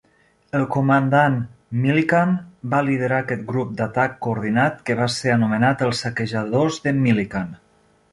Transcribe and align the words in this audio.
El 0.59 0.63
comandant 0.75 1.35
Millican 1.81 2.31
va 2.73 2.79
liderar 2.87 3.19
aquest 3.23 3.43
grup 3.51 3.75
d'atac 3.81 4.15
coordinat, 4.29 4.81
que 4.89 4.97
va 5.01 5.11
ser 5.17 5.35
anomenat 5.35 5.85
"Els 5.89 6.01
Saquejadors 6.07 6.81
de 6.87 6.95
Millican". 7.05 7.53